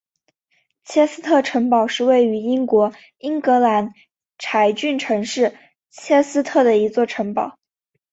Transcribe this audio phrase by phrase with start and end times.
[0.83, 3.93] 切斯特城堡是位于英国英格兰
[4.39, 5.55] 柴郡城市
[5.91, 7.59] 切斯特的一座城堡。